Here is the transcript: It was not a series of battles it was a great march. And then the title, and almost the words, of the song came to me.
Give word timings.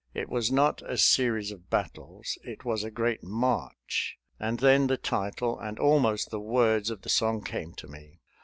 It 0.15 0.29
was 0.29 0.51
not 0.51 0.81
a 0.89 0.97
series 0.97 1.51
of 1.51 1.69
battles 1.69 2.39
it 2.43 2.65
was 2.65 2.83
a 2.83 2.89
great 2.89 3.21
march. 3.21 4.17
And 4.39 4.57
then 4.59 4.87
the 4.87 4.97
title, 4.97 5.59
and 5.59 5.77
almost 5.77 6.31
the 6.31 6.39
words, 6.39 6.89
of 6.89 7.03
the 7.03 7.09
song 7.09 7.43
came 7.43 7.73
to 7.75 7.87
me. 7.87 8.19